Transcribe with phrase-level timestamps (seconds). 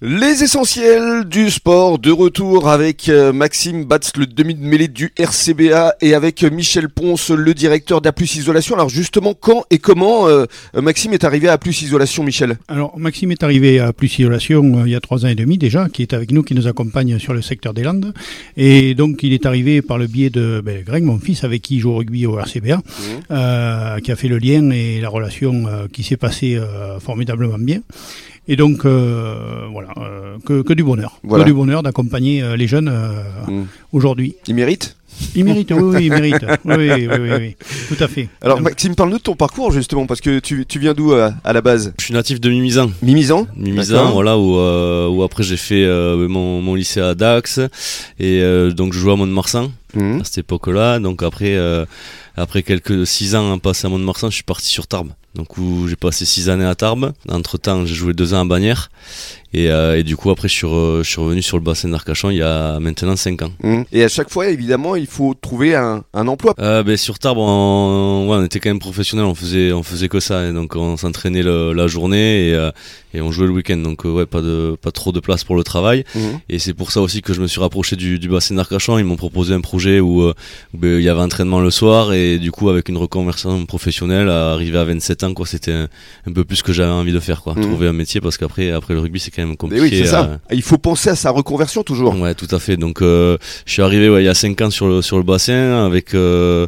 [0.00, 5.12] Les essentiels du sport de retour avec euh, Maxime Batz, le demi de mêlée du
[5.18, 8.74] RCBA et avec Michel Ponce, le directeur d'A Plus Isolation.
[8.74, 12.58] Alors justement, quand et comment euh, Maxime est arrivé à Plus Isolation, Michel?
[12.68, 15.58] Alors Maxime est arrivé à Plus Isolation euh, il y a trois ans et demi
[15.58, 18.14] déjà, qui est avec nous, qui nous accompagne sur le secteur des Landes.
[18.56, 21.76] Et donc il est arrivé par le biais de ben, Greg, mon fils, avec qui
[21.76, 23.32] il joue au rugby au RCBA, Mmh.
[23.32, 27.58] euh, qui a fait le lien et la relation euh, qui s'est passée euh, formidablement
[27.58, 27.80] bien.
[28.48, 31.18] Et donc, euh, voilà, euh, que, que du bonheur.
[31.22, 31.44] Voilà.
[31.44, 33.64] Que du bonheur d'accompagner euh, les jeunes euh, Mm.
[33.92, 34.34] aujourd'hui.
[34.46, 34.96] Il mérite
[35.34, 36.44] Ils méritent, oui, oui, ils méritent.
[36.64, 37.56] Oui, oui, oui, oui,
[37.88, 38.28] tout à fait.
[38.42, 41.52] Alors Maxime, parle-nous de ton parcours justement, parce que tu, tu viens d'où à, à
[41.52, 41.92] la base?
[41.98, 42.90] Je suis natif de Mimizan.
[43.02, 47.58] Mimizan Mimizan, voilà, où, euh, où après j'ai fait euh, mon, mon lycée à Dax
[47.58, 50.20] et euh, donc je jouais à Mont-de-Marsan Mmh.
[50.20, 50.98] à cette époque-là.
[50.98, 51.86] Donc après, euh,
[52.36, 55.12] après quelques six ans passés à Mont-de-Marsan, je suis parti sur Tarbes.
[55.34, 57.12] Donc où j'ai passé six années à Tarbes.
[57.28, 58.90] Entre temps, j'ai joué deux ans à Bagnères
[59.54, 61.88] et, euh, et du coup après je suis, re- je suis revenu sur le bassin
[61.88, 63.52] d'Arcachon il y a maintenant cinq ans.
[63.62, 63.82] Mmh.
[63.92, 66.54] Et à chaque fois, évidemment, il faut trouver un, un emploi.
[66.58, 70.08] Euh, ben, sur Tarbes, on, ouais, on était quand même professionnels, on faisait, on faisait
[70.08, 72.70] que ça, et donc on s'entraînait la journée et, euh,
[73.14, 75.62] et on jouait le week-end, donc ouais, pas de, pas trop de place pour le
[75.64, 76.04] travail.
[76.14, 76.20] Mmh.
[76.50, 78.98] Et c'est pour ça aussi que je me suis rapproché du, du bassin d'Arcachon.
[78.98, 80.34] Ils m'ont proposé un projet où, euh,
[80.74, 84.28] où, ben, il y avait entraînement le soir et du coup avec une reconversion professionnelle,
[84.28, 85.88] à arriver à 27 ans, quoi, c'était un,
[86.26, 87.62] un peu plus que j'avais envie de faire, quoi, Mhm.
[87.62, 89.82] trouver un métier parce qu'après, après le rugby c'est quand même compliqué.
[89.82, 90.24] oui, c'est ça.
[90.24, 92.18] euh, Il faut penser à sa reconversion toujours.
[92.18, 92.76] Ouais, tout à fait.
[92.76, 95.22] Donc, euh, je suis arrivé ouais, il y a 5 ans sur le sur le
[95.22, 96.66] bassin avec euh,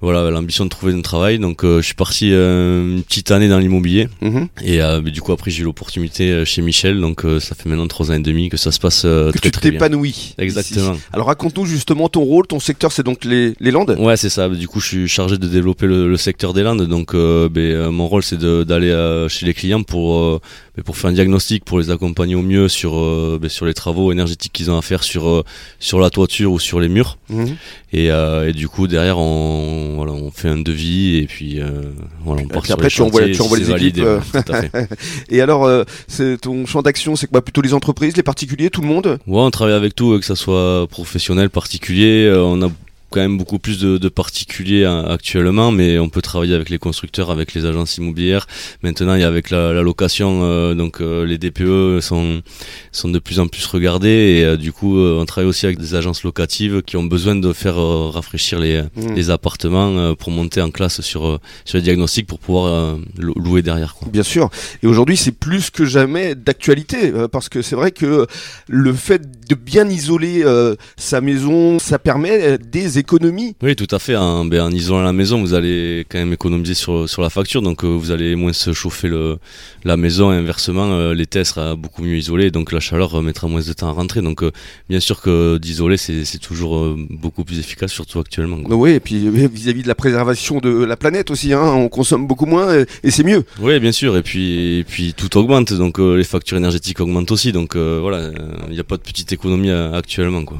[0.00, 1.38] voilà l'ambition de trouver un travail.
[1.38, 4.44] Donc, euh, je suis parti euh, une petite année dans l'immobilier Mmh.
[4.64, 7.00] et euh, du coup après j'ai eu l'opportunité euh, chez Michel.
[7.00, 9.38] Donc, euh, ça fait maintenant 3 ans et demi que ça se passe euh, Que
[9.38, 10.34] très tu t'épanouis.
[10.38, 10.92] Exactement.
[10.94, 11.02] ici.
[11.12, 13.96] Alors raconte-nous justement ton rôle, ton secteur, c'est donc les, les Landes?
[13.98, 14.48] Ouais, c'est ça.
[14.48, 16.86] Du coup, je suis chargé de développer le, le secteur des Landes.
[16.86, 20.40] Donc, euh, ben, euh, mon rôle, c'est d'aller euh, chez les clients pour euh,
[20.84, 24.12] pour faire un diagnostic, pour les accompagner au mieux sur euh, ben, sur les travaux
[24.12, 25.42] énergétiques qu'ils ont à faire sur euh,
[25.78, 27.18] sur la toiture ou sur les murs.
[27.30, 27.44] Mmh.
[27.92, 31.60] Et, euh, et du coup, derrière, on voilà, on fait un devis et puis
[32.24, 34.04] voilà, on part puis sur après, les tu envoies- tu envoies si les équipes.
[35.30, 38.88] Et alors, c'est ton champ d'action, c'est quoi Plutôt les entreprises, les particuliers, tout le
[38.88, 39.18] monde?
[39.26, 42.32] Ouais, on travaille avec tout, que ça soit professionnel, particulier.
[42.36, 42.70] On a
[43.10, 46.78] quand même beaucoup plus de, de particuliers hein, actuellement, mais on peut travailler avec les
[46.78, 48.46] constructeurs, avec les agences immobilières.
[48.82, 52.42] Maintenant, il y a avec la, la location, euh, donc euh, les DPE sont
[52.92, 54.08] sont de plus en plus regardés
[54.38, 57.52] et euh, du coup, on travaille aussi avec des agences locatives qui ont besoin de
[57.52, 59.14] faire rafraîchir les Mmh.
[59.14, 63.94] les appartements pour monter en classe sur sur les diagnostics pour pouvoir lou- louer derrière.
[63.94, 64.08] Quoi.
[64.10, 64.50] Bien sûr.
[64.82, 68.26] Et aujourd'hui, c'est plus que jamais d'actualité, parce que c'est vrai que
[68.68, 70.44] le fait de bien isoler
[70.96, 72.58] sa maison, ça permet euh,
[72.96, 73.54] des économies.
[73.62, 74.16] Oui, tout à fait.
[74.16, 77.62] En, ben, en isolant la maison, vous allez quand même économiser sur, sur la facture,
[77.62, 79.38] donc euh, vous allez moins se chauffer le,
[79.86, 83.60] la maison et inversement, euh, l'été sera beaucoup mieux isolé, donc la chaleur mettra moins
[83.60, 84.20] de temps à rentrer.
[84.20, 84.50] Donc euh,
[84.88, 88.60] bien sûr que d'isoler, c'est toujours euh, beaucoup plus efficace, surtout actuellement.
[88.62, 88.74] quoi.
[88.74, 92.46] Oui, et puis vis-à-vis de la préservation de la planète aussi, hein, on consomme beaucoup
[92.46, 93.44] moins et, et c'est mieux.
[93.60, 94.16] Oui, bien sûr.
[94.16, 97.52] Et puis, et puis tout augmente, donc les factures énergétiques augmentent aussi.
[97.52, 98.30] Donc voilà,
[98.68, 100.44] il n'y a pas de petite économie actuellement.
[100.44, 100.58] Quoi.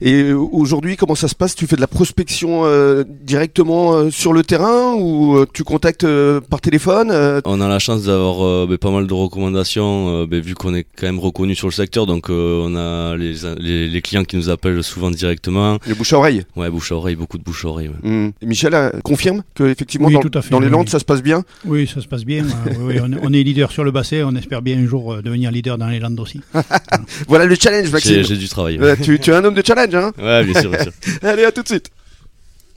[0.00, 1.54] Et aujourd'hui, comment ça se passe?
[1.54, 6.04] Tu fais de la prospection euh, directement euh, sur le terrain ou euh, tu contactes
[6.04, 10.22] euh, par téléphone euh, On a la chance d'avoir euh, ben, pas mal de recommandations,
[10.22, 12.06] euh, ben, vu qu'on est quand même reconnu sur le secteur.
[12.06, 15.78] Donc euh, on a les, les, les clients qui nous appellent souvent directement.
[15.86, 16.44] Le bouche à oreille?
[16.56, 17.88] Ouais, bouche à oreille, beaucoup de bouche à oreille.
[17.88, 18.32] ouais.
[18.42, 20.90] Et Michel euh, confirme que effectivement Oui, dans, tout à fait, dans les Landes oui.
[20.90, 21.42] ça se passe bien?
[21.64, 22.44] Oui, ça se passe bien.
[22.44, 24.22] Euh, oui, on, est, on est leader sur le bassin.
[24.26, 26.40] On espère bien un jour euh, devenir leader dans les Landes aussi.
[27.28, 28.22] Voilà le challenge, Maxime.
[28.22, 28.78] J'ai du travail.
[28.78, 28.96] ouais.
[28.96, 30.12] Tu, tu es un homme de challenge, hein?
[30.18, 30.92] Ouais, bien sûr, bien sûr.
[31.22, 31.93] Allez, à tout de suite.